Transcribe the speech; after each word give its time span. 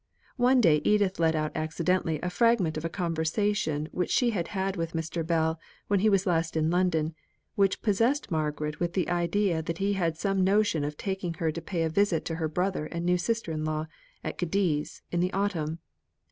One 0.37 0.61
day 0.61 0.81
Edith 0.83 1.19
let 1.19 1.35
out 1.35 1.51
accidentally 1.53 2.19
a 2.23 2.31
fragment 2.31 2.75
of 2.75 2.83
a 2.83 2.89
conversation 2.89 3.87
which 3.91 4.09
she 4.09 4.31
had 4.31 4.47
had 4.47 4.75
with 4.75 4.93
Mr. 4.93 5.23
Bell, 5.23 5.59
when 5.89 5.99
he 5.99 6.09
was 6.09 6.25
last 6.25 6.57
in 6.57 6.71
London, 6.71 7.13
which 7.53 7.83
possessed 7.83 8.31
Margaret 8.31 8.79
with 8.79 8.93
the 8.93 9.07
idea 9.09 9.61
that 9.61 9.77
he 9.77 9.93
had 9.93 10.17
some 10.17 10.43
notion 10.43 10.83
of 10.83 10.97
taking 10.97 11.35
her 11.35 11.51
to 11.51 11.61
pay 11.61 11.83
a 11.83 11.89
visit 11.89 12.25
to 12.25 12.35
her 12.37 12.47
brother 12.47 12.87
and 12.87 13.05
new 13.05 13.19
sister 13.19 13.51
in 13.51 13.63
law, 13.63 13.85
at 14.23 14.39
Cadiz, 14.39 15.03
in 15.11 15.19
the 15.19 15.31
autumn. 15.33 15.77